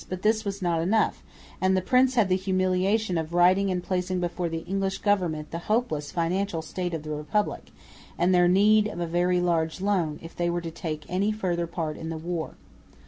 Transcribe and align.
but 0.09 0.23
this 0.23 0.43
was 0.43 0.63
not 0.63 0.81
enough, 0.81 1.21
and 1.61 1.77
the 1.77 1.79
prince 1.79 2.15
had 2.15 2.27
the 2.27 2.35
humiliation 2.35 3.19
of 3.19 3.35
writing 3.35 3.69
and 3.69 3.83
placing 3.83 4.19
before 4.19 4.49
the 4.49 4.65
English 4.67 4.97
government 4.97 5.51
the 5.51 5.59
hopeless 5.69 6.11
financial 6.11 6.63
state 6.63 6.91
of 6.95 7.03
the 7.03 7.11
Republic, 7.11 7.69
and 8.17 8.33
their 8.33 8.47
need 8.47 8.87
of 8.87 8.99
a 8.99 9.05
very 9.05 9.39
large 9.39 9.79
loan, 9.79 10.17
if 10.23 10.35
they 10.35 10.49
were 10.49 10.59
to 10.61 10.71
take 10.71 11.05
any 11.07 11.31
further 11.31 11.67
part 11.67 11.97
in 11.97 12.09
the 12.09 12.17
war. 12.17 12.55